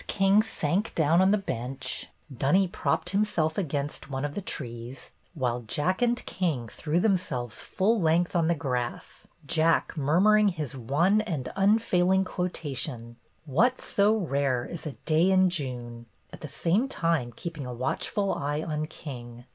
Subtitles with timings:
[0.07, 5.59] King sank down on the bench, Dunny propped himself against one of the trees, while
[5.61, 9.27] Jack and King threw themselves full length on the grass.
[9.45, 15.51] Jack murmuring his one and unfailing quotation, "What 's so rare as a day in
[15.51, 19.45] June?" at the same time keeping a watchful eye on King.